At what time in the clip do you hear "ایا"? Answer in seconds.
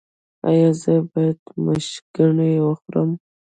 0.49-0.69